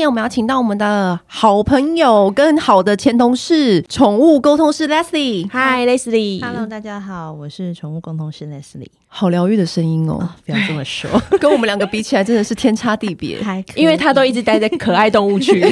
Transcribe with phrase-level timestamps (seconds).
[0.00, 5.46] 天我们要请到我们的好朋友跟好的前同事，宠物沟通师 Leslie。
[5.50, 6.42] Hi Leslie。
[6.42, 8.88] Hello，大家好，我是宠物沟通师 Leslie。
[9.08, 13.38] 好疗愈的声音哦，哦，不要这么说， 跟我们两个比起来真的是天差地别。
[13.44, 15.62] 还因为他都一直待在可爱动物区。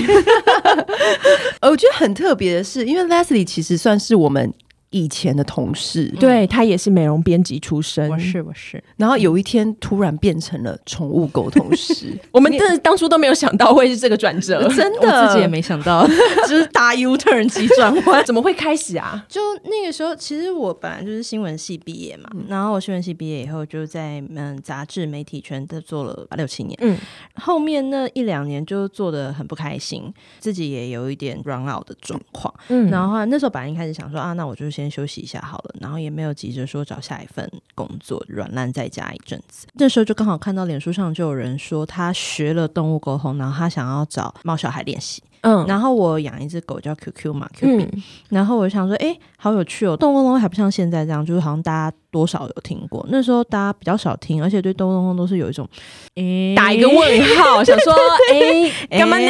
[1.62, 4.52] 我觉得很特别的是，因为 Leslie 其实算是我们。
[4.90, 8.82] 以前的同事，嗯、对，他也是美容编辑出身，我是我是。
[8.96, 16.06] 然后有一天突然变成了宠物狗同事， 我们真的当初都没有想到会是这个转折， 真的，我自己也没想到，
[16.48, 19.22] 就是大 U turn 急转弯，怎么会开始啊？
[19.28, 26.96] 就那个时候，其实我本来就是新闻系毕业嘛，嗯、然后我新闻系毕业以后就在嗯杂志媒体圈都做了六七年，嗯，
[27.34, 34.66] 后面那一两年就做的很不开心，自己也有一点 run out 的状况，嗯，然后，后那时候本来一开始想说啊，那我就。
[34.78, 39.66] 先休息一下好了，然后也没有急着说找下一份工作，软烂在家一阵子。
[39.72, 45.20] 那时候就刚好看到脸书上就有人说他学了动物沟通，然后他想要找猫小孩练习。
[45.48, 47.88] 嗯，然后我养一只狗叫 QQ 嘛，Q B，
[48.28, 51.96] 然后我就想说，哎，好有趣哦，动物沟通还不像现在这样，就是好像大家。
[52.10, 53.04] 多少有听过？
[53.10, 55.68] 那时候大家比较少听，而且对动物沟通都是有一种，
[56.14, 56.96] 诶，打一个问
[57.36, 57.92] 号， 想说，
[58.32, 59.26] 哎， 干嘛呢？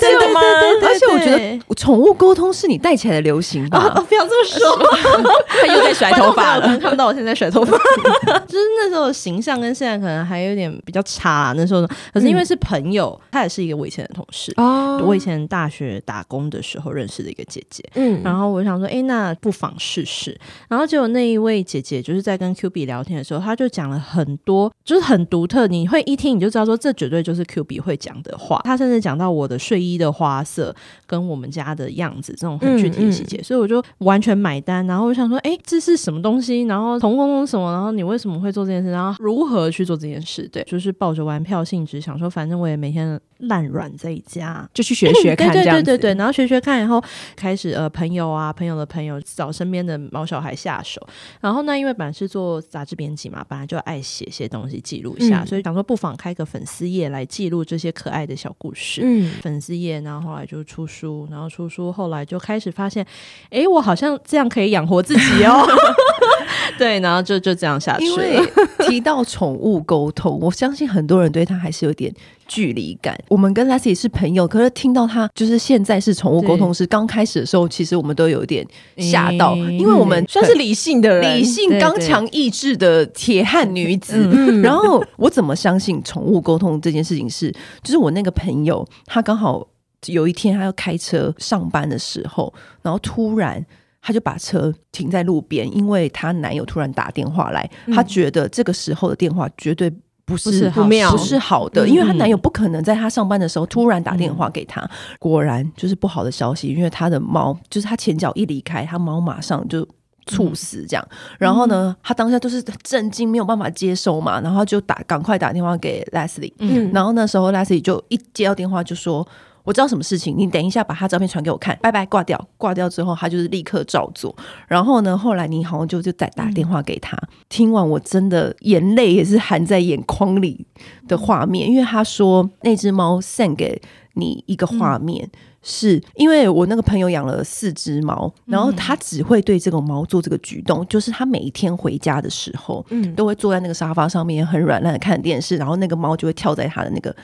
[0.00, 0.40] 真的吗？
[0.82, 3.80] 而且我觉得宠物沟通是你带起来的流行吧？
[4.08, 4.78] 不要这么说，
[5.60, 7.76] 他又在甩头发了，看不到我现在甩头发。
[7.76, 11.52] 就是那时候形象跟现在可能还有点比较差。
[11.54, 17.84] 那时候，可是因为是朋友，他也是一个我以前的同事哦，我以前大学打工的时候认识的一个姐姐。
[17.94, 20.34] 嗯，然后我想说，诶，那不妨试试。
[20.70, 22.22] 然后结果那一位姐姐就是。
[22.22, 25.66] 在跟 Q B 聊天的时候，她就讲了很多，就是很独特。
[25.66, 28.60] 你会一听你就知道说，这绝对就是 Q B 会讲的话。
[28.62, 30.72] 她甚至讲到我的睡衣的花色
[31.04, 34.86] 跟我们家的样子这种很具体的细节，嗯嗯、所以我就完全买单。
[34.86, 36.62] 然后我想说，哎，这是什么东西？
[36.62, 37.72] 然后宠物沟通什么？
[37.72, 38.92] 然后你为什么会做这件事？
[38.92, 40.48] 然后如何去做这件事？
[40.52, 45.52] 对，就是抱着玩票性质，想说反正我也每天烂软在家，就去学学看。
[45.52, 46.14] 对对对对对。
[46.14, 47.02] 然后学学看然后，
[47.36, 51.00] 开始呃朋友啊朋友的朋友找身边的毛小孩下手。
[51.40, 59.02] 然后呢，因为本来是做杂志编辑嘛，本来就爱写些东西记录一下，嗯、所以想说不妨开个粉丝页来记录这些可爱的小故事。
[59.04, 63.04] 嗯，粉丝页，然后后来就出书，然后出书，后来就开始发现，
[63.50, 65.66] 哎，我好像这样可以养活自己哦。
[66.78, 68.04] 对，然后就就这样下去。
[68.04, 68.40] 因为
[68.80, 72.12] 提到宠物沟通，我相信很多人对他还是有点
[72.46, 73.18] 距离感。
[73.28, 84.28] 我们跟 Leslie 是朋友，可是听到他就是现在是宠物沟通 师，刚开始的时候，其实我们都有点吓到，因为我们算是理性的人，理性、刚强意志的铁汉女子。
[84.62, 87.52] 然后我怎么相信宠物沟通这件事情是，
[87.82, 89.66] 就是我那个朋友，他刚好
[90.06, 92.52] 有一天他要开车上班的时候，
[92.82, 93.64] 然后突然。
[94.04, 99.88] 她就把车停在路边，因为她男友突然打电话来，她、嗯、觉得这个时候的电话绝对
[100.24, 104.80] 不是，不是好，不是好的，嗯、因为她男友不可能在她上班的时候突然打电话给她。
[104.80, 104.90] 嗯、
[105.20, 109.86] 果然就是不好的消息，因为她的猫就是她前脚一离开，她猫马上就
[110.26, 111.08] 猝死这样。
[111.10, 119.24] 嗯、然后呢，她当下就是震惊，没有办法接收嘛，然后就打赶快打电话给 Leslie，嗯，然后那时候 Leslie 就一接到电话就说。
[119.64, 124.34] 我知道什么事情，你等一下把他照片传给我看，拜拜，挂掉，挂掉之后他就是立刻照做。
[124.66, 130.66] 然后呢，后来你好像就就再打电话给他，嗯、听完我真的眼泪也是含在眼眶里
[131.06, 133.80] 的画面，因为他说那只猫 send 给
[134.14, 147.14] 你一个画面，嗯、是因为我那个朋友养了四只猫，然后他只会对这个猫做这个举动，就是他每一天回家的时候，嗯，都会坐在那个沙发上面很软烂的看电视，然后那个猫就会跳在他的那个。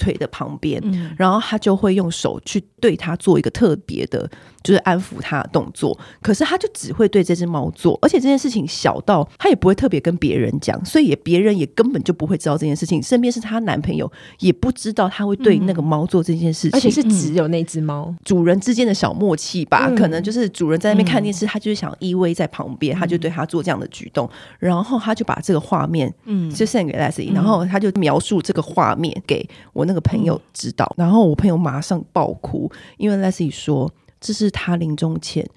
[0.00, 4.28] 腿的旁边，嗯、然后他就会用手去对他做一个特别的，
[4.62, 5.98] 就是安抚他的动作。
[6.22, 13.02] 可是他就只会对这只猫做，而且这件事情小到他也不会特别跟别人讲，所以也别人也根本就不会知道这件事情。
[13.02, 19.88] 身边是她男朋友也不知道她会对那个猫做这件事情，而且是只有那只猫，主人之间的小默契吧？
[19.88, 24.26] 嗯、可能就是主人在那边看电视，他就是想依偎在旁边，嗯、他就对他做这样的举动，
[24.58, 29.90] 然后他就把这个画面，嗯，就 send 给 Leslie，然后他就描述这个画面给我。
[29.90, 35.48] 那个朋友知道，然后我朋友马上爆哭，因为 Leslie 说这是他临终前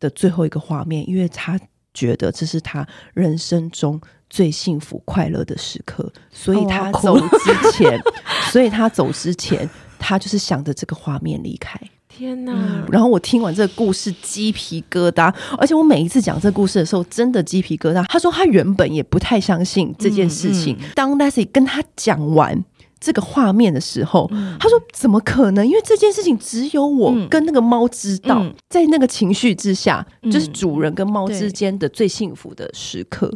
[0.00, 1.60] 的最后一个画面，因为他
[1.92, 8.00] 觉得这是他人生中最幸福快乐的时刻，所以他走之前，
[8.50, 9.68] 所以他走之前，
[9.98, 11.78] 他就是想着这个画面离开。
[12.08, 12.52] 天哪！
[12.54, 18.02] 嗯，然后我听完这个故事，鸡皮疙瘩，而且我每一次讲这个故事的时候，真的鸡皮疙瘩。
[18.08, 22.64] 他说他原本也不太相信这件事情，嗯嗯，当 Leslie 跟他讲完。
[22.98, 25.66] 这个画面的时候，嗯、他说：“怎么可能？
[25.66, 33.30] 因为这件事情只有我跟那个猫知道，嗯、在那个情绪之下，嗯、就是主人跟猫之间的最幸福的时刻，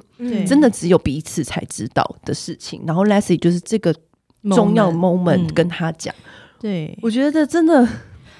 [0.46, 2.82] 真的只有彼此才知道的事情。
[2.86, 3.94] 然后 Leslie 就是这个
[4.50, 6.14] 重要 moment 跟他讲，
[6.58, 6.98] 对。
[7.02, 7.86] 我觉得真的，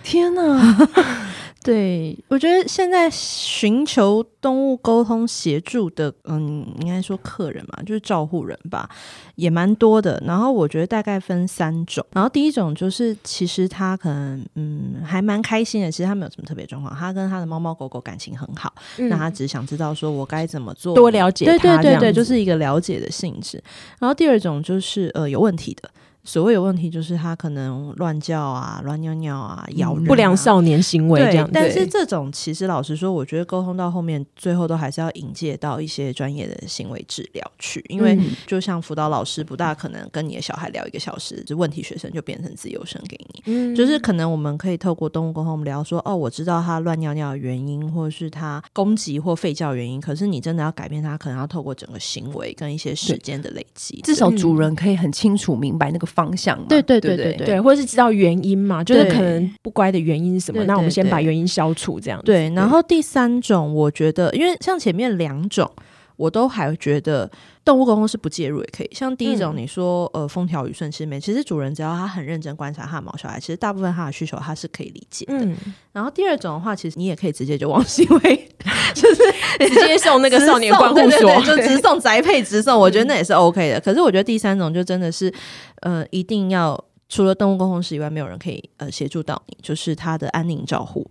[0.03, 0.89] 天哪！”
[1.63, 8.89] 对，我觉得现在寻求动物沟通协助的，嗯，应该说客人嘛，就是照护人吧，
[9.35, 10.23] 也蛮多的。
[10.27, 12.03] 然后我觉得大概分三种。
[12.13, 23.63] 然后第一种就是，其实他可能嗯还蛮开心的，其实他没有什么特别状况，他跟他的猫猫狗狗感情很好，嗯、那他只是想知道说我该怎么做，多了解他，对对对对，就是一个了解的性质。
[23.99, 25.91] 然后第二种就是呃有问题的。
[26.23, 31.47] 所谓有问题，就是他可能乱叫啊、乱尿尿啊、咬人、啊、不良少年行为这样。
[31.47, 43.43] 对，但是这种其实老实说，我觉得沟通到后面，最后都还是要引介到一些专业的行为治疗去，因为就像辅导老师不大可能跟你的小孩聊一个小时，就问题学生就变成自由生给你。
[43.47, 56.67] 嗯，就是可能我们可以透过动物沟通，我们聊说，哦，我知道他乱尿尿的原因，或者是他攻击或吠叫原因，可是你真的要改变他，可能要透过整个行为跟一些时间的累积，至少主人可以很清楚明白那个方向嘛。
[56.69, 56.81] 对。
[56.91, 62.27] 对对对对，对，或者是知道原因嘛，就是可能不乖的原因是什么，那我们先把原因消除，这样子。
[62.27, 65.71] 对，然后第三种，我觉得，因为像前面两种，
[66.21, 67.29] 我都还觉得
[67.65, 68.91] 动物沟通是不介入也可以。
[68.93, 75.39] 像第一种，你说呃风调雨顺，其实没，其实主人只要他很认真观察他的毛小孩，其实大部分他的需求他是可以理解的。
[75.39, 75.57] 嗯。
[75.93, 78.49] 然后第二种的话，其实你也可以直接就往行为，
[78.95, 79.23] 就是
[79.69, 83.81] 直接送那个少年观护所，就直送宅配直送，我觉得那也是 OK 的。
[83.81, 85.33] 可是我觉得第三种就真的是
[85.81, 86.79] 呃一定要。
[87.13, 91.05] 除了动物沟通师以外，没有人可以呃协助到你，就是他的安宁照护。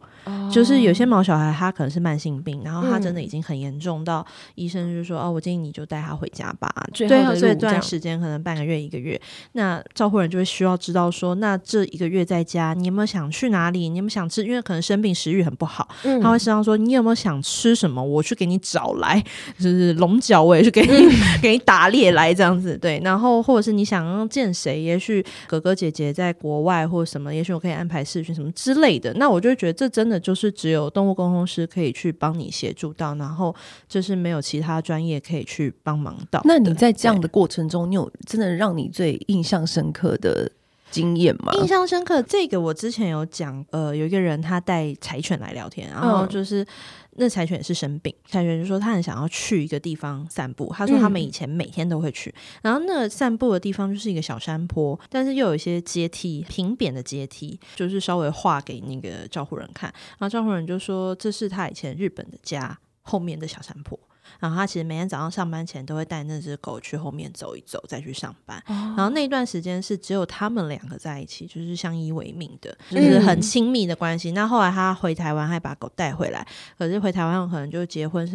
[0.51, 9.19] 就是有些毛小孩，他可能是慢性病，然后他真的已经很严重到医生就说：“哦，我建议你就带他回家吧。”最后这段时间可能半个月一个月，
[9.53, 13.89] 那照护人就会需要知道说：“那这一个月在家，你有没有想去哪里？
[13.89, 14.43] 你有没有想吃？
[14.43, 15.87] 因为可能生病食欲很不好，
[16.21, 18.03] 他会希望说你有没有想吃什么？
[18.03, 19.23] 我去给你找来，
[19.57, 20.87] 就是龙角我也去给你
[21.41, 22.77] 给你打猎来这样子。
[22.77, 24.81] 对，然后或者是你想要见谁？
[24.81, 29.13] 也许哥哥姐姐在国外或者什么，也许我可以安排视讯什么之类的。
[29.15, 33.55] 那我就觉得这真的就是只有动物沟通师可以去帮你协助到，然后
[33.87, 36.41] 就是没有其他专业可以去帮忙到。
[36.45, 40.51] 那你在这样的过程中，你有真的让你最印象深刻的
[40.91, 41.53] 经验吗？
[41.53, 46.65] 印象深刻，这个我之前有讲，呃，有一个人他带柴犬来聊天，然后就是。
[47.19, 50.73] 嗯那柴犬也是生病，柴犬就说他很想要去一个地方散步。
[50.73, 59.93] 他说他们以前每天都会去，嗯、然后那散步的地方就是一个小山坡，但是又有一些阶梯，平扁的阶梯，就是稍微画给那个照护人看。
[60.17, 63.99] 然后照护人就说这是他以前日本的家后面的小山坡。
[64.39, 68.57] 然后他其实每天早上上班前都会带那只狗去后面走一走，再去上班。
[68.67, 74.31] 哦、然后那一段时间是只有他们两个在一起，就是相依为命的，就是很亲密的关系。
[74.31, 76.45] 嗯、那后来他回台湾，还把狗带回来。
[76.77, 78.27] 可是回台湾可能就结婚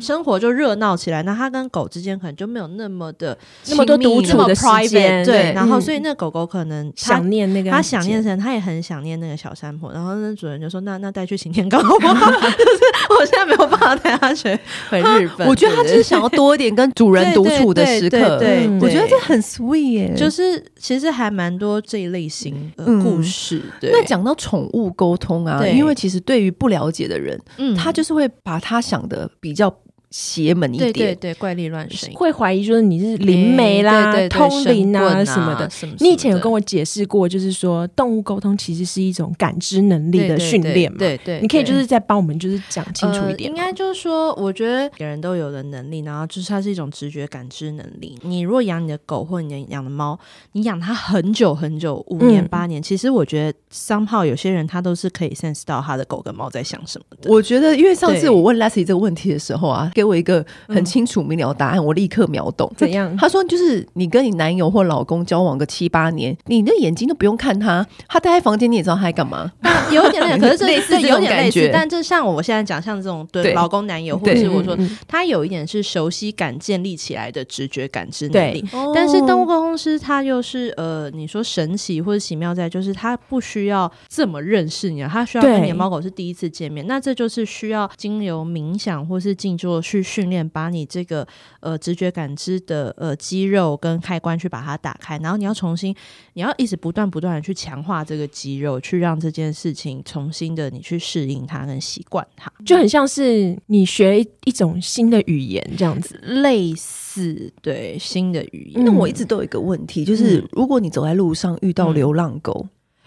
[0.00, 1.22] 生活就热闹起来。
[1.22, 5.24] 那他跟狗之间可能就没有那么的那么多独处的时间。
[5.24, 9.92] 对，对然后所以那狗狗可能想念那个，他想念神，他也很想念那个小山坡。
[9.92, 12.80] 然后那主人就说：“那那带去擎天岗好不好？”就 是
[13.18, 14.58] 我现在没有办法带他去
[14.88, 15.41] 回日本。
[15.48, 20.14] 我觉得他只是想要多一点跟主人独处的时刻，对，我觉得这很 sweet 耶。
[20.16, 23.62] 就是其实还蛮多这一类型的故事。
[23.80, 27.40] 对，那讲到宠物沟通啊，因为其实对于不了解的人，
[27.76, 29.74] 他就是会把他想的比较。
[30.12, 35.68] 邪门一点，对对对，怪力乱神，会怀疑说你是灵媒啦、通灵啊什么的。
[36.00, 40.98] 你以前有跟我解释过，就是说动物沟通其实是一种感知能力的训练嘛？
[40.98, 43.50] 对对，你可以就是再帮我们就是讲清楚一点。
[43.50, 48.18] 应该就是说，我觉得每个人都有的能力，然后就是它是一种直觉感知能力。
[48.22, 50.18] 你如果养你的狗或你养的猫，
[50.52, 57.30] 你养它很久很久，五年八年，其实我觉得 somehow 有些人他都是可以 sense 到他的狗跟猫在想什么的。
[57.30, 59.90] 我觉得，因为上次我问 Leslie 这个问题的时候啊。
[60.02, 62.68] 给我一个很清楚明了答案，我立刻秒懂。
[62.76, 63.16] 怎样？
[63.16, 69.52] 他说就是你跟你男友或老公交往个七八年，你的眼睛都不用看他，他待在房间你也知道他在干嘛。
[69.92, 78.64] 有点 类似，可是类似有点类似，但这像我现在讲，像这种对老公、男友，或者是我说他有一点是熟悉感建立起来的直觉感知能力。
[78.94, 90.46] 但是动物沟通师他又是呃，你说神奇或者奇妙在，就是他不需要这么认识你，他需要跟你的猫狗是第一次见面，那这就是需要经由冥想或是静坐去训练。
[90.52, 91.26] 把你这个
[91.60, 95.96] 呃直觉感知的呃肌肉跟开关去把它打开，然后你要重新，
[96.34, 108.84] 你要一直不断不断的去强化这个肌肉，去让这件事事情重新的你去适应它跟习惯它，就很像是你学一种新的语言这样子，类似对新的语言。
[108.84, 112.66] 那我一直都有一个问题，就是如果你走在路上遇到流浪狗，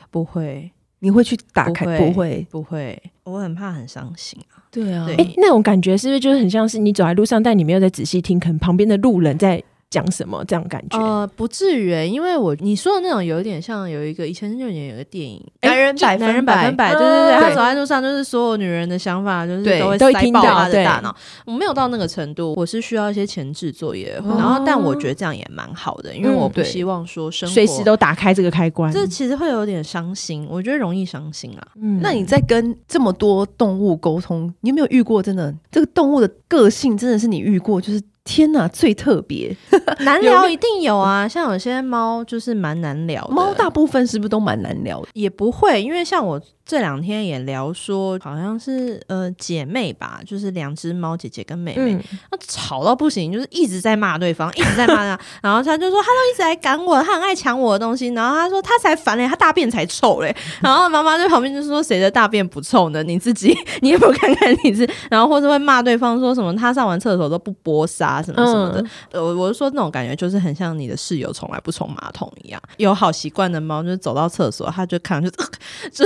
[0.09, 0.71] 不会，
[1.05, 1.99] 你会去打开？
[1.99, 4.65] 不会，不会，我很怕很伤心啊。
[4.71, 9.63] 对啊，哎，那种感觉是不是就是很像是你走在路上，但你没有在仔细听，可能旁边的路人在。
[9.95, 10.99] 讲什么这样感觉？
[10.99, 21.15] 呃，不至于，因为我你说的那种有一点像有一个以前六年有个电影，男人百男人百分百，对对对，他走在路上就是所有女人的想法就是都会塞爆他的大脑。
[21.45, 31.65] 我没有到那个程度，我是需要一些前置作业，然后但我觉得这样也蛮好的，因为我不希望说生活随时都打开这个开关，这其实会有点伤心，我觉得容易伤心啊。
[31.81, 38.01] 嗯，那你在跟这么多动物沟通，你有没有遇过真的这个动物的个性真的是你遇过就是？
[38.25, 39.55] 天哪，最特别
[40.01, 45.07] 难聊一定有啊，像有些猫就是蛮难聊的，猫大部分是不是都蛮难聊的？
[45.13, 46.41] 也不会，因为像我。
[46.65, 51.93] 这两天也聊说，好像是呃姐妹吧，就是两只猫，姐姐跟妹妹，
[52.31, 55.19] 那、嗯、吵到不行，就是一直在骂对方，一直在骂他。
[55.43, 58.07] 然后他就说，他都一直来赶我，他很爱抢我的东西。
[58.07, 60.35] 然后他说，他才烦嘞，他大便才臭嘞。
[60.59, 63.03] 然后妈妈在旁边就说，谁的大便不臭呢？
[63.03, 64.93] 你自己， 你也不看看你自己。
[65.11, 68.83] 然后或者会骂对方说什么，他上完厕所都不拨沙什么什么的。
[69.11, 72.59] 我、嗯、我就说那种感觉就是很像你的室友从来不冲马桶一样。
[72.77, 76.05] 有好习惯的猫，就是走到厕所，他就看就就。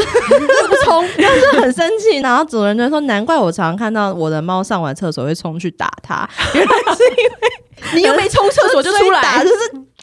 [0.68, 9.56] 不冲，然后就很生气，然后主人就说：“难怪我常常看到我的猫上完厕所会冲去打它， 原来是因为你又没冲厕所就出来，就是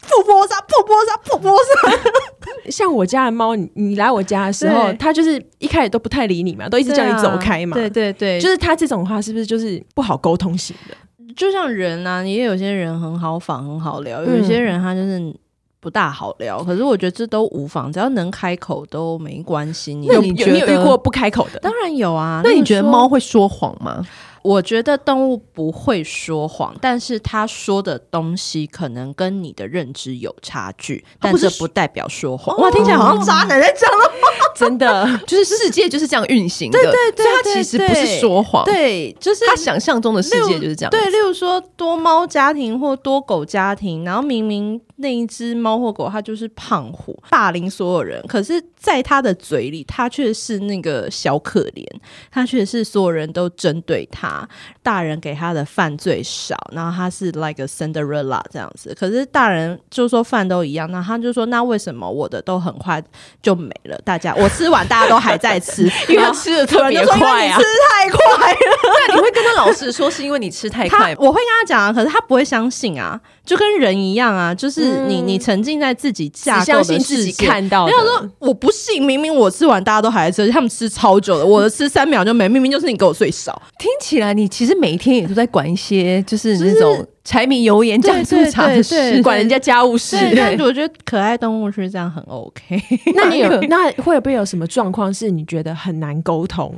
[0.07, 1.99] 噗泼沙、噗泼沙、噗泼沙。
[2.71, 7.75] 像我家的猫，你你来我家的时候，它就是一开始都不太理你嘛，都一直叫你走开嘛。
[7.75, 10.95] 对对对，就是它这种话是不是就是不好沟通型的？
[11.35, 15.33] 就像人啊，也有些人很好访、很好聊，有些人他就是。”
[15.87, 19.93] 不大好聊，可是我觉得这都无妨，只要能开口都没关系。
[19.95, 21.59] 你有你觉得你有遇过不开口的？
[21.61, 22.41] 当然有啊。
[22.43, 24.05] 那你觉得猫会说谎吗？
[24.41, 32.57] 我觉得动物不会说谎，但是他说的东西可能跟你的认知有差距，但这不代表说谎。
[32.57, 34.27] 哇，听起来好像渣男在讲的话。
[34.53, 36.79] 真的， 就是世界就是这样运行的。
[36.81, 38.65] 对对对，他其实不是说谎。
[38.65, 40.89] 对，就是他想象中的世界就是这样。
[40.89, 44.81] 对，例如说多猫家庭或多狗家庭，然后明明。
[44.97, 48.23] 那一只猫或狗，它就是胖虎，霸凌所有人。
[48.27, 51.85] 可是，在它的嘴里，他却是那个小可怜，
[52.31, 54.47] 他却是所有人都针对他。
[54.81, 58.95] 大人给他的饭最少，然后他是 like a Cinderella 这样子。
[58.97, 63.03] 可是大人就说饭都一样，那他就说，那为什么我的都很快
[63.41, 63.97] 就没了？
[64.03, 68.57] 大家我吃完，大家都还在吃， 因为他吃的特别快啊，吃太快了。
[69.09, 71.15] 那你会跟他老实说，是因为你吃太快？
[71.19, 73.19] 我会跟他讲啊，可是他不会相信啊。
[73.47, 83.59] 就跟人一样啊，就是你你沉浸在自己架构的世界，看到，没有说我不信，明明我吃完大家都还在吃，他们吃超久的，我的吃三秒就没，明明就是你给我最少。
[83.79, 90.17] 听起来你其实每一天也都在管一些就是那种柴米油盐酱醋茶的事，管人家家务事。
[90.35, 92.83] 但我觉得可爱动物是这样很 OK。
[93.15, 96.75] 那你有 那会不会有什么状况是你觉得很难沟通？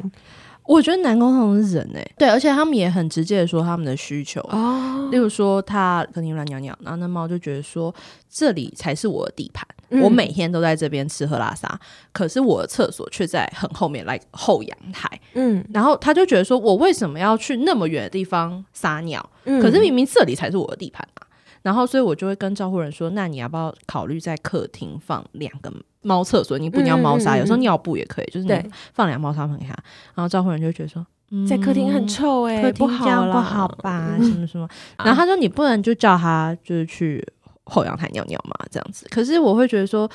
[0.65, 4.39] 我觉得难沟通的是人哎、欸，对，而且他们也很直接的说他们的需求。
[4.51, 7.93] 哦，例如说他客厅乱尿尿，然后那猫就觉得说
[8.29, 11.79] 这里才是我的地盘，嗯、我每天都在这边吃喝拉撒，
[12.11, 19.29] 可是我的厕所却在很后面来、后阳台，嗯，然后他就觉得说我为什么要去那么远的地方撒尿？
[19.45, 21.27] 嗯、可是明明这里才是我的地盘啊，
[21.61, 25.71] 然后所以我就会跟照顾人说，那你要不要考虑在客厅放两个？
[26.01, 29.75] 猫厕所，你不尿猫砂，嗯嗯嗯，有时候尿布也可以，就是你放两猫砂盆给他，
[30.15, 31.05] 然后照顾人就觉得说，嗯、
[31.47, 34.15] 在客厅很臭哎、欸，客厅这样不好吧？
[34.19, 34.67] 嗯、 什么什么？
[34.97, 37.25] 然后他说你不能就叫他就是去
[37.65, 39.05] 后阳台尿尿嘛，这样子。
[39.09, 40.09] 可是我会觉得说。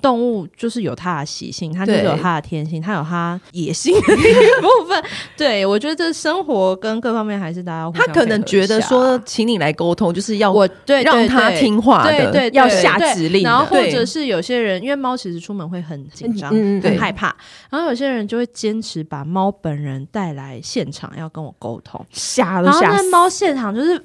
[0.00, 5.02] 动物就是有它的习性，它就是有它的天性，它有它野性的部分。
[5.36, 7.90] 对，我觉得这生活跟各方面还是大家。
[7.92, 13.42] 他可能觉得说，请你来沟通，就是要我对让它听话的，对对，要下指令。
[13.42, 17.34] 然后或者是有些人，因为猫其实出门会很紧张、很害怕，
[17.70, 22.82] 然后有些人就会坚持把猫本人带来现场要跟我沟通，吓都吓死。
[22.82, 24.00] 然后那猫现场就是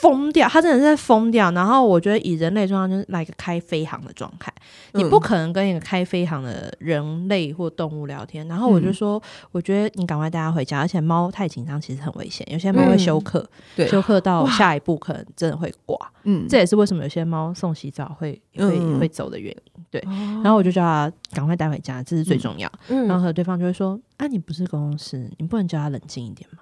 [0.00, 1.50] 疯掉，它真的是在疯掉。
[1.52, 4.52] 然后我觉得以人类状态就是来个开飞航的状态，
[4.92, 5.20] 你不。
[5.27, 15.98] 可能跟一个开飞航的人类或动物聊天，然后我就说，嗯、我觉得你赶快带它回家，而且猫太紧张其实很危险，有些猫会休克，嗯、休克到下一步可能真的会挂。
[16.24, 19.84] 嗯，这也是为什么有些猫送洗澡会会、嗯、会走的原因。
[19.90, 20.02] 对，
[20.42, 22.70] 然后我就叫他赶快带回家，这是最重要。
[22.88, 26.58] 嗯，然后和对方就会说：“啊，你不是公司，你不能叫他冷静一点吗？”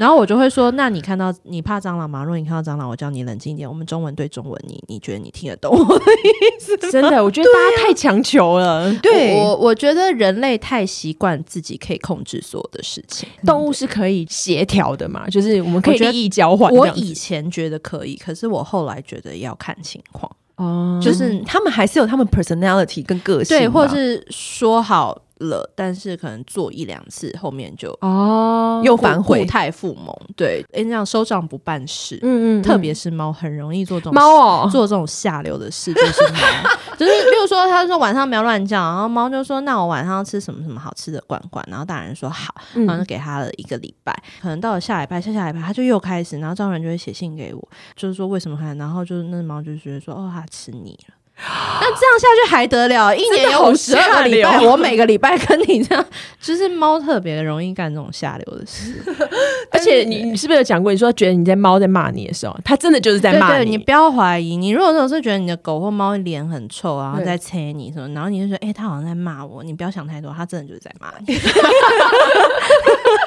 [0.00, 2.24] 然后我就会说，那你看到你怕蟑螂吗？
[2.24, 3.68] 如果你看到蟑螂，我叫你冷静一点。
[3.68, 6.74] 我们中文对中文，你你觉得你听得懂我的意思？
[6.90, 8.90] 真的，我觉得大家太强求了。
[9.02, 15.28] 对，我我觉得人类太习惯自己可以控制所有的事情，动物是可以协调的嘛？
[15.28, 16.74] 就是我们可以利益交换。
[16.74, 20.34] 我以前觉得可以，可是我后来觉得要看情况。
[20.56, 25.20] 哦，就是他们还是有他们 personality 跟个性，对，或者是说好。
[25.40, 30.14] 了，但是可能做一两次，后面就哦又反悔，故态复萌。
[30.36, 34.22] 对，哎，这样收账不办事，嗯嗯，特别是猫很容易做这种猫
[34.64, 36.38] 哦，做这种下流的事，就是猫，
[36.96, 51.14] 就是比如说，他说晚上不要乱叫，然后猫就说，那我晚上要吃什么什么好吃的罐罐，然后大人说好，然后就给他了一个礼拜，可能到了下礼拜、下下礼拜，他就又开始，然后张人就会写信给我，就是说为什么还，然后就是那猫就觉得说，哦，它吃腻了。
[51.42, 53.14] 那这样下去还得了？
[53.16, 56.04] 一年有十二个礼拜，我每个礼拜跟你这样，
[56.40, 58.94] 就是猫特别容易干这种下流的事。
[59.72, 60.92] 而且你你是不是有讲过？
[60.92, 63.70] 你说觉得你在猫在骂你的时候，它真的就是在骂你。
[63.70, 71.34] 你不要怀疑，你如果说是觉得你的狗或猫脸很臭，然后在催你什么，然后你就说哎，它好像在骂我，你不要想太多，它真的就是在骂你。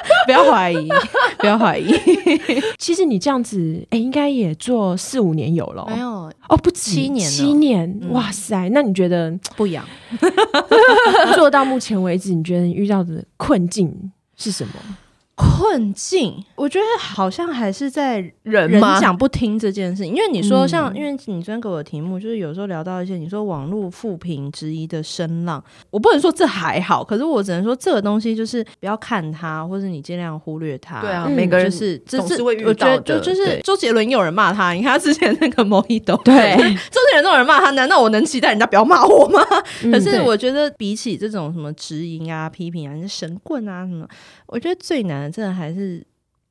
[0.26, 0.88] 不要怀疑，
[1.38, 1.92] 不要怀疑。
[2.78, 5.84] 其实你这样子，哎，应该也做四五年有了。
[5.88, 8.00] 没有哦，不止七年，七年。
[8.10, 9.84] 哇塞，那你觉得不一样？
[11.34, 14.72] 做到目前为止，你觉得你遇到的困境是什么？
[15.34, 20.14] 困境，我觉得好像还是在人人讲不听这件事情。
[20.14, 31.00] 因为你说像，嗯、因为你昨天给我的题目，就是有时候聊到一些你说网络负评之一的声浪，我不能说这还好，可是我只能说这个东西就是不要看它，或者你尽量忽略它。
[31.00, 32.70] 对啊，每个人是总是会遇到的。
[32.70, 36.56] 我觉得就就是周杰伦有人骂他，你看他之前那个某一斗，对，
[36.90, 39.40] 周杰伦都有人骂他，难道我能期待人家不要骂我吗？
[39.82, 44.06] 嗯、可是我觉得比起这种什么直营啊、批评啊、神棍啊什么。
[44.46, 46.06] 我觉得最难的，真的还是。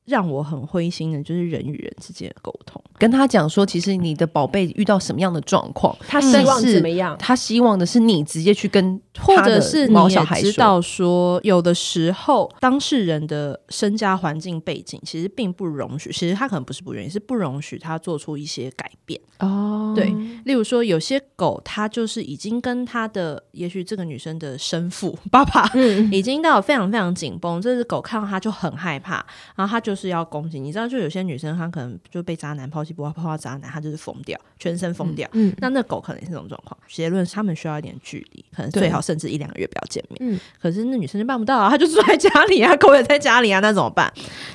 [0.06, 2.83] 让我很灰心的，就是人与人之间的沟通。
[2.98, 7.16] 跟他讲说，其实你的宝贝遇到什么样的状况，他希望怎么样？
[7.18, 19.18] 他希望的是你直接去跟，或者是你也知道说，有的时候当事人的身家环境背景其实并不容许，其实他可能不是不愿意，是不容许他做出一些改变。
[19.38, 29.24] 哦，对，例如说有些狗，它就是已经跟他的，也许这个女生的生父 爸爸，嗯，已经到非常非常紧绷，这只狗看到他就很害怕，
[29.56, 29.94] 然后他就。
[29.94, 35.28] 就是要攻击，你知道，就有些女生她可能就被渣男抛弃，不怕碰到渣男，他就是疯掉，全身疯掉。
[35.32, 36.78] 嗯，那那狗可能也是这种状况。
[36.88, 40.18] 结论是他们需要一点距离，可能最好甚至一两个月不要见面。
[40.20, 44.12] 嗯，可是那女生就办不到啊，她就住在家里啊，狗也在家里啊，那怎么办？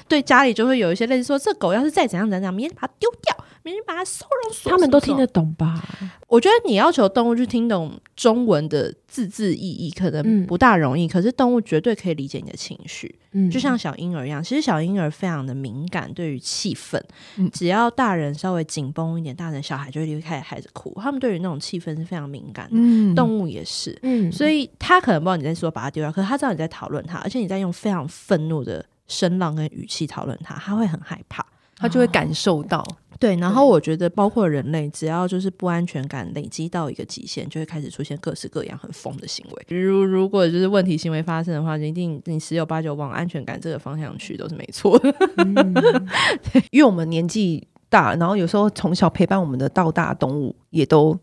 [0.07, 3.45] 对，家里就会有一些类似说，这狗要是再怎样怎样，明天把它丢掉。
[3.69, 5.87] 别人把它收容所，他们都听得懂吧？
[6.27, 11.05] 我觉得你要求动物去听懂中文的字字意义，可能不大容易。
[11.05, 14.43] 嗯、可是动物绝对可以理解你的情绪，嗯，就像小婴儿一样。
[14.43, 16.99] 其实小婴儿非常的敏感，对于气氛，
[17.37, 20.91] 嗯、只要大人稍微紧绷一点，大人小孩就会离开孩子哭。
[20.99, 31.45] 他们对于那种气氛是非常敏感的，嗯，动物也是，嗯，所以他可能不知道你在说把它丢掉，可是他知道你在讨论他，而且你在用非常愤怒的声浪跟语气讨论他，他会很害怕，
[31.79, 32.79] 他就会感受到。
[32.81, 39.65] 哦对，然后我觉得包括人类，只要就是不安全感累积到一个极限，就会开始出现各式各样很疯的行为。
[39.67, 45.13] 比如，如果就是问题行为发生的话，一定你十有八九往安全感这个方向去都是没错的。
[45.35, 45.75] 嗯、
[46.71, 51.19] 因为我们年纪大，然后有时候从小陪伴我们的到大动物也都，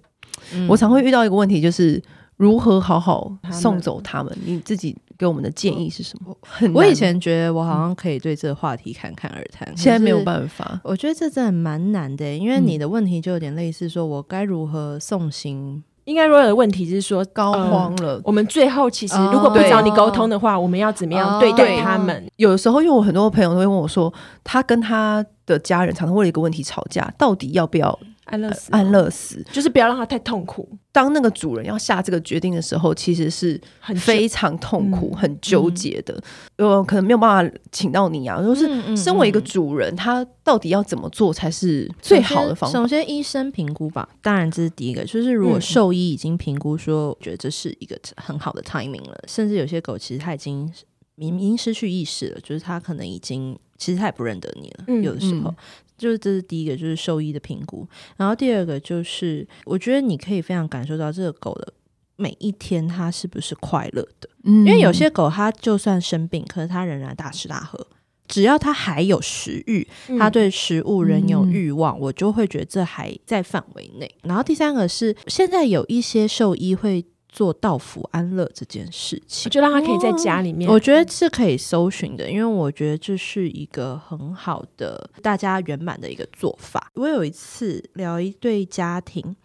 [0.53, 2.03] 嗯、我常会遇到一个问题，就是
[2.37, 4.37] 如何好好送走他们。
[4.45, 4.97] 你自己。
[5.19, 6.37] 给我们的建议是什么？
[6.75, 10.79] 我以前觉得我好像可以对这个话题侃侃而谈，现在没有办法。
[10.85, 15.83] 我觉得这真的蛮难的，因为你的问题就有点类似，说我该如何送行？
[16.05, 18.21] 应该说的问题是说高肓了。
[18.25, 22.31] 我们最后其实如果不找你沟通的话，我们要怎么样对待他们？
[22.37, 24.13] 有的时候，因为我很多朋友都会问我说，
[24.45, 27.99] 他跟他的家人常常为了一个问题吵架，到底要不要？
[28.27, 30.69] 安乐死，安乐死，就是不要让他太痛苦。
[30.93, 36.21] 当那个主人要下这个决定的时候，其实是很非常痛苦、很纠结的。
[36.57, 38.43] 呃，可能没有办法请到你啊。
[38.43, 42.79] 就是身为一个主人，他到底要怎么做才是最好的方法？
[42.79, 44.09] 首先，医生评估吧。
[44.23, 45.05] 当然，这是第一个。
[45.05, 49.17] 就是如果兽医已经评估说，我觉得这是一个很好的 timing 了。
[49.29, 50.73] 甚至有些狗其实它已经
[51.15, 55.01] 明明失去意识了，就是它可能已经其实它也不认得你了。
[55.03, 55.55] 有的时候。
[55.97, 57.87] 就是这是第一个，就是兽医的评估。
[58.17, 61.73] 然后第二个就是，我觉得你可以非常感受到这个狗的
[62.17, 64.29] 每一天，它是不是快乐的。
[64.45, 67.87] 嗯，因为有些狗它就算生病，可是它仍然大吃大喝，
[68.29, 69.87] 只要它还有食欲，
[70.19, 74.11] 它对食物仍有欲望，嗯，我就会觉得这还在范围内。
[74.23, 86.91] 然后第三个是，现在有一些兽医会做到府安乐这件事情，就让他可以在家里面，我觉得是可以搜寻的，因为我觉得这是一个很好的大家圆满的一个做法。
[86.95, 89.37] 我有一次聊一对家庭，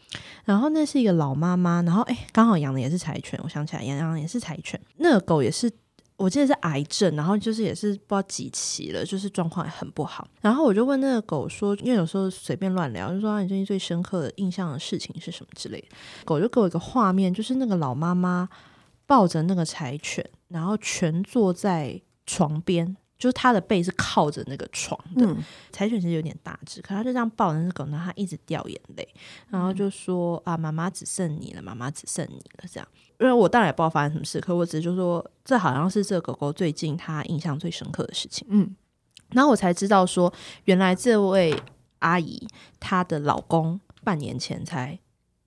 [0.45, 5.71] 然后那是一个老妈妈，然后哎，刚好养的也是柴犬，我想起来养养也是柴犬，那个狗也是。
[6.21, 10.27] 我记得是癌症，然后就是也是不知道几期了，就是状况很不好。
[10.39, 15.87] 然后我就问那个狗说，因为有时候随便乱聊，就说、你最近最深刻的印象的事情是什么之类的。
[16.23, 18.47] 狗就给我一个画面，就是那个老妈妈
[19.07, 22.95] 抱着那个柴犬，然后蜷坐在床边。
[23.21, 25.37] 就是他的背是靠着那个床的，嗯、
[25.71, 29.07] 柴犬其实有点大只，可他就这样抱着那狗，然后他一直掉眼泪，
[29.47, 32.87] 然后就说、嗯、啊，妈妈只剩你了，妈妈只剩你了，这样。
[33.19, 38.47] 因为我当然也不知道发生什么事，可我只是就说，这好像是这个狗狗最近他印象最深刻的事情。
[38.49, 38.75] 嗯，
[39.29, 41.55] 然后我才知道说，原来这位
[41.99, 42.47] 阿姨
[42.79, 44.97] 她的老公半年前才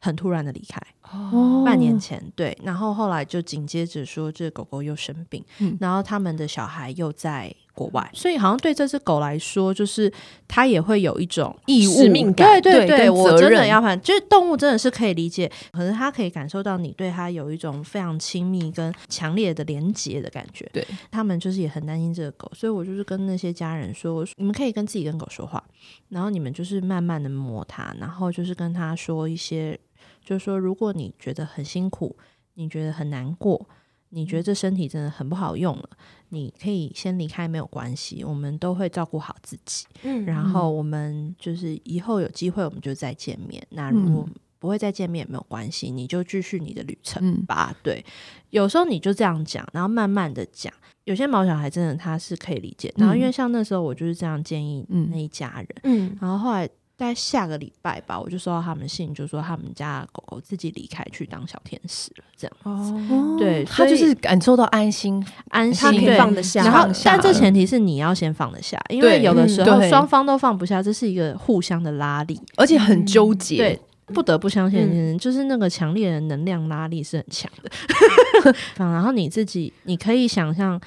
[0.00, 0.80] 很突然的离开。
[1.02, 10.10] 哦，半年前对，然后后来就紧接着说，这狗狗又生病，嗯、然后他们的小孩又在国外，所以好像对这只狗来说，就是
[10.48, 20.86] 它也会有一种义务使命感，对对对，对我真的要反，就是动物真的是可以理解，可是它可以感受到你对它有一种非常亲密跟强烈的连结的感觉，对。
[21.10, 25.62] 他们就是也很担心这个狗，所以我就是跟那些家人说，我说你们可以跟自己跟狗说话，
[26.08, 29.78] 然后你们就是慢慢的摸它，然后就是跟它说一些。
[30.22, 32.16] 就是说，如果你觉得很辛苦，
[32.54, 33.68] 你觉得很难过，
[34.14, 35.88] 你觉得这身体真的很不好用了，
[36.28, 39.84] 你可以先离开，没有关系，我们都会照顾好自己。
[40.04, 43.60] 嗯，然后我们就是以后有机会，我们就再见面。
[43.70, 47.70] 嗯、那如果不会再见面也，没有关系，你就继续你的旅程吧。
[47.70, 48.04] 嗯、对，
[48.50, 50.72] 有时候你就这样讲，然后慢慢的讲。
[51.04, 56.68] 有些毛小孩真的他是可以理解，然后因为像那时候我就是这样建议那一家人，嗯，嗯然后后来。
[56.96, 62.56] 在下个礼拜吧，我就收到他们信，就说他们家狗狗自己离开去当小天使了，这样。
[62.62, 66.62] 哦，对，他就是感受到安心，安心，他可以放得下。
[66.62, 73.56] 然后，但这前提是你要先放得下，因为有的时候双方都放不下，这是一个互相的拉力，而且很纠结。
[73.56, 78.54] 对，不得不相信，就是那个强烈的能量拉力是很强的。
[78.78, 80.80] 然后你自己，你可以想象，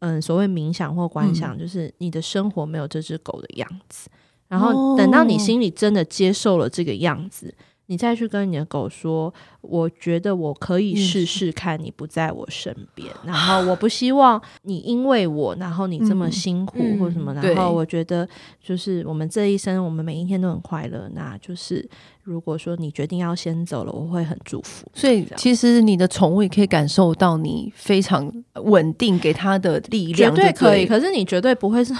[0.00, 4.10] 嗯，所谓冥想或观想，就是你的生活没有这只狗的样子。
[4.48, 11.24] 然后等到你心里真的接受了这个样子，哦、你再去跟你的狗说：“我觉得我可以试。
[11.26, 18.28] 试看你不在我身边，嗯、然后我不希望你因为我，然后你这么辛苦或什么，嗯嗯、然后我觉得
[18.62, 21.88] 就是我们这一生，我们每一天都很快乐，那就是。”
[22.26, 24.84] 如果说你决定要先走了，我会很祝福。
[24.92, 28.28] 所以其实你的宠物也可以感受到你非常
[28.64, 30.84] 稳定给它的力量，绝对可以。
[30.84, 31.98] 可是你绝对不会是， 你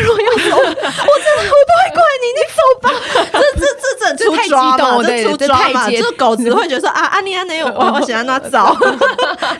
[0.00, 2.88] 如果要走， 我真的我不会怪你，你走吧。
[3.32, 3.66] 这这
[3.98, 5.02] 这这出抓嘛？
[5.02, 5.90] 这出抓嘛？
[5.90, 8.76] 这狗只会觉得说啊，阿尼阿内，我我喜欢它 走，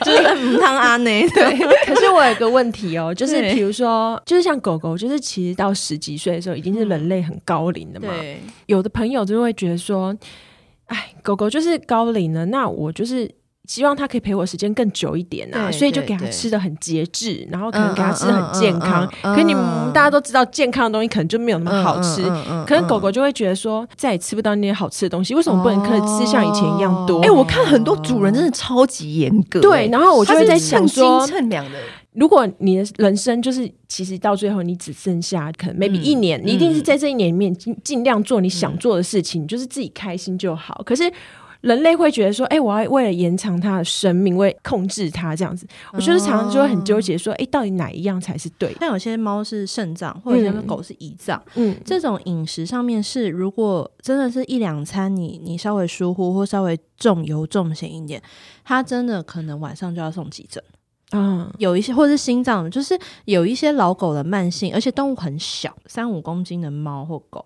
[0.05, 1.29] 就是汤阿内。
[1.31, 1.59] 对。
[1.87, 8.09] 可是我有个问题哦，就是比如说，就是像狗狗，就是其实到十几岁的时候，已经是人类很高龄的嘛。
[8.17, 8.41] 对。
[8.67, 10.16] 有的朋友就会觉得说。
[10.88, 13.31] 哎，狗狗就是高龄了，那我就是
[13.66, 19.07] 希望它可以陪我时间更久一点啊，所以就给它吃的很节制，然后可能给它吃的很健康。
[19.22, 22.22] 可你们大家都知道，健康的东西可能就没有那么好吃。
[22.66, 27.20] 可能狗狗就会觉得说，再也吃不到那些好吃的东西，为什么不能可以吃像以前一样多？
[27.20, 31.79] 哎，我看很多主人真的超级严格，对，然后我就会在想说，称量的。
[32.19, 40.83] 如果你的人生就是，其实到最后你只剩下可能 maybe 一年，嗯、你一定是在这一年里面尽尽量做你想做的事情，嗯、就是自己开心就好。
[40.85, 41.11] 可是
[41.61, 48.73] 人类会觉得说，哎、欸，我要为了延长它的生命，为控制它这样子，我就是常常就会很纠结，说，哎、欸，到底哪一样才是对？
[48.81, 58.21] 像有些猫是肾脏，或者有些狗是胰脏，嗯，这种饮食上面是，如果真的是一两餐你你稍微疏忽或稍微重油重咸一点，
[58.65, 60.63] 它真的可能晚上就要送急诊。
[61.12, 67.44] 嗯，有一些或者是心脏，就是有一些老狗的慢性，而且动物很小，三五公斤的猫或狗，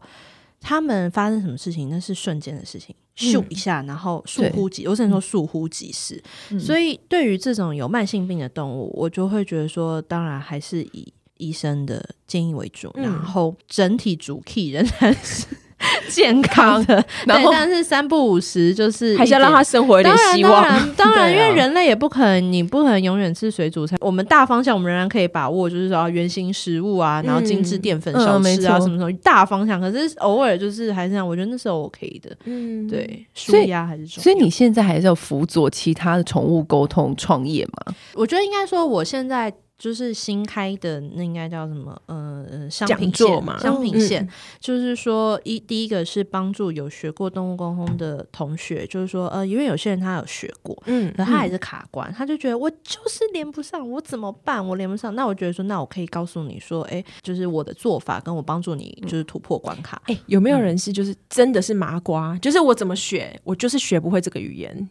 [0.61, 6.21] 它们发生什么事情，那是瞬间的事情，咻、嗯、一下，然后疏忽即，我只能说疏忽即逝。
[6.51, 15.47] 嗯、所以对于这种有慢性病的动物，我就会觉得说，当然还是以医生的建议为主，嗯、然后整体主 key 仍然是。
[16.09, 20.63] 健康的，对，但是三不五时就是还是要让他生活有点希望。
[20.63, 23.97] 当然，当然， 因为人类也不可能，你不可能永远吃水煮菜。
[24.01, 29.81] 我们大方向，我们仍然可以把握，就是说原型食物啊，然后精致淀粉少吃啊，什么什么大方向。
[29.81, 32.37] 可是偶尔就是还是这样，我觉得那是 OK 的。
[32.45, 34.23] 嗯，对，舒压还是重要。
[34.23, 37.95] 所以你现在还是要辅佐其他的宠物沟通创业吗？
[38.15, 39.53] 我觉得应该说，我现在。
[39.83, 42.01] 就是新开的那应该叫什么？
[42.07, 44.29] 呃，商品线嘛，商品线，嗯、
[44.61, 54.65] 就是说一第一个是帮助有学过动物沟通的同学，就是说呃，因为有些人他有学过，嗯，可他还是卡关，嗯、他就觉得我就是连不上，我怎么办？
[54.65, 60.01] 我连不上，那我觉得说，那我可以告诉你说，哎，就是我的做法跟我帮助你就是突破关卡。
[60.07, 62.39] 哎、嗯，有没有人是就是真的是麻瓜？
[62.39, 64.89] 就是我怎么学，我就是学不会这个语言。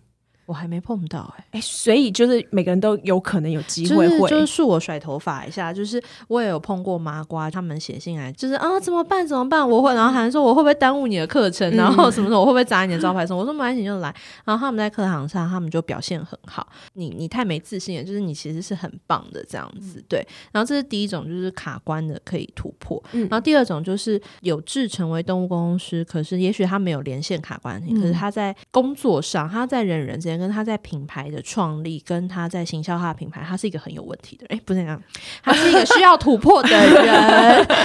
[0.52, 9.68] 我还没碰到哎、欸、哎，所以就是每个人都有可能有机会会，就是恕我甩头发一下，就是我也有碰过麻瓜，他们写信来，就是啊怎么办怎么办？
[9.68, 13.26] 我会，然后还说我会不会耽误你的课程，然后什么什么我会不会砸你的招牌？
[13.26, 13.40] 什么？
[13.40, 14.14] 我说没关系，你就来。
[14.44, 16.68] 然后他们在课堂上，他们就表现很好。
[16.96, 20.28] 你你太没自信了，就是你其实是很棒的这样子，对。
[20.52, 23.02] 然后这是第一种，就是卡关的可以突破。
[23.14, 30.41] 然后第二种就是有志成为动物沟通师，可是也许他没有连线卡关，可是他在工作上，他在人与人之间。
[30.42, 34.58] 跟他在品牌的创立，跟他在行销他的品牌，他是一个很有问题的人。
[34.58, 35.02] 哎，不是这样，
[35.44, 36.92] 他是一个需要突破的人。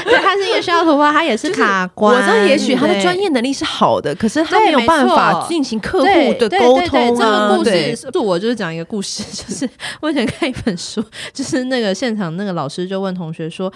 [0.04, 2.16] 对，他是一个需要突破，他也是卡关。
[2.16, 7.50] 我知道，也许他的专业能力是好的，可是他没有办法进行客户的沟通啊。
[7.54, 9.68] 这个故事，就我就是讲一个故事， 就是
[10.00, 13.72] 我以前看一本书，就是那个现场那个老师就问同学说，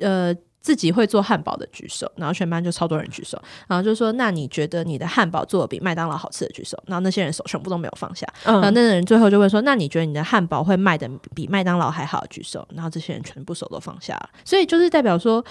[0.00, 0.34] 呃。
[0.62, 3.36] 自己会做汉堡的举手，然后全班就超多人举手，
[3.68, 15.44] 然后就说：“那你觉得你的汉堡做的比麦当劳好吃的举手？”然后那些人手全部都没有放下，嗯、然后那个人最后就问说：“那你觉得你的汉堡会卖的比麦当劳还好举手？”然后这些人全部手都放下了，所以就是代表说，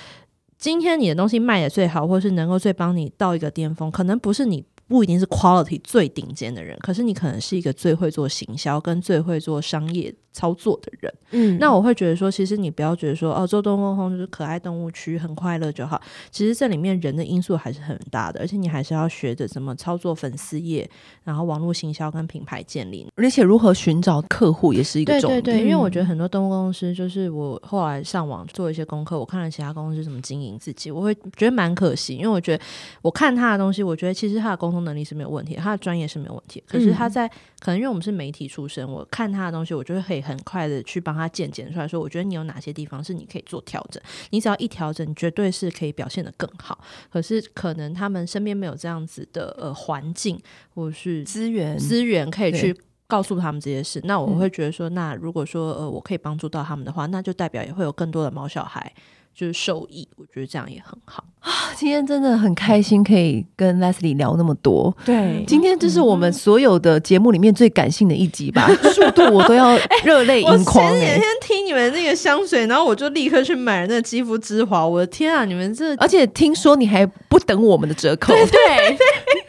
[0.57, 4.65] 今天你的东西卖的最好，或是能够最帮你到一个巅峰，可能不是你。
[4.91, 11.13] 不一定是 quality 最顶尖的人，可是你可能是一个最会做行销跟最会做商业操作的人。
[11.31, 16.01] 嗯，那我会觉得说，其实你不要觉得说，哦，做动物就是可爱动物区很快乐就好。
[16.29, 20.89] 其实这里面人的因素还是很大的，而且你还是要学着怎么操作粉丝业，
[21.23, 25.41] 然后网络行销跟品牌建立，而且如何寻找客户也是一个重点。
[25.41, 32.61] 对对对，因为我觉得很多动物公司，就是我后来上网做一些功课，我看了其他公司怎么经营自己，我会觉得蛮可惜，因为我觉得
[33.01, 34.80] 我看他的东西，我觉得其实他的沟通。
[34.81, 36.63] 能力是没有问题，他的专业是没有问题。
[36.67, 44.01] 可是他在、嗯、可能因为我们是媒体出身，我看他的东西，我就会可以很快的去帮他鉴检出来说，我觉得你有哪些地方是你可以做调整。
[44.31, 46.83] 你只要一调整，你绝对是可以表现的更好。
[47.09, 50.39] 可是可能他们身边没有这样子的呃环境
[50.73, 52.75] 或是资源资源可以去
[53.07, 53.99] 告诉他们这些事。
[54.03, 58.93] 那我会觉得说，那如果说呃我可以帮助到他们的话，那就代表也会有更多的毛小孩。
[59.33, 61.73] 就是受益，我觉得这样也很好啊！
[61.75, 64.95] 今天真的很开心，可以跟 Leslie 聊那么多。
[65.03, 68.69] 对，今天这是我们所有的节目里面最感性的一集吧？
[68.93, 70.85] 速度我都要热泪盈眶。
[70.85, 74.85] 我前几天听你们那个香水，然后我就立刻去买了那个肌肤之华。
[74.85, 75.95] 我的天啊，你们这……
[75.95, 78.97] 而且听说你还不等我们的折扣，对，对，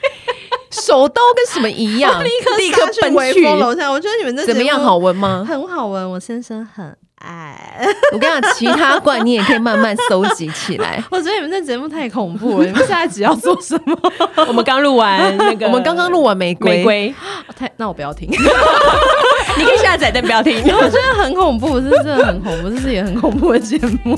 [0.70, 3.90] 手刀跟什么一样，立刻立刻奔去楼下。
[3.90, 4.80] 我觉得你们这怎么样？
[4.80, 5.44] 好闻吗？
[5.46, 6.96] 很好闻，我先生很。
[7.24, 11.02] 哎， 我跟你讲，其他罐你也可以慢慢搜集起来。
[11.10, 13.96] 我觉得你们这节目太恐怖了，你们下一集要做什么？
[14.48, 17.14] 我们刚录完那个，我们刚刚录完玫瑰，玫瑰，
[17.56, 18.28] 太，那我不要听。
[18.30, 20.56] 你可以下载，但不要听。
[20.62, 24.16] 我觉得很恐怖，这是真的很恐怖，这是也很恐怖的节目。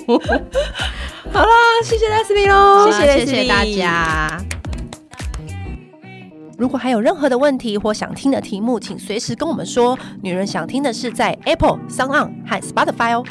[1.33, 1.49] 好了，
[1.83, 4.64] 谢谢 Leslie 喽，谢谢谢谢大家。
[6.65, 9.99] 如果还有任何的问题或想听的题目请随时跟我们说。
[10.23, 13.23] 女人想听的是在 apple song on 和 spotify 哦。